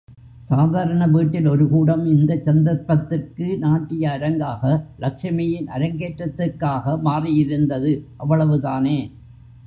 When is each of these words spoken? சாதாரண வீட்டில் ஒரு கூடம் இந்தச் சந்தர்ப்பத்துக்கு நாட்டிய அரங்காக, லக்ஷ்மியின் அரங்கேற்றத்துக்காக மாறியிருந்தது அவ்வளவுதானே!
சாதாரண 0.49 1.07
வீட்டில் 1.07 1.47
ஒரு 1.47 1.65
கூடம் 1.67 2.05
இந்தச் 2.05 2.45
சந்தர்ப்பத்துக்கு 2.45 3.47
நாட்டிய 3.59 4.09
அரங்காக, 4.11 4.63
லக்ஷ்மியின் 4.99 5.67
அரங்கேற்றத்துக்காக 5.71 6.97
மாறியிருந்தது 7.03 7.93
அவ்வளவுதானே! 8.19 8.97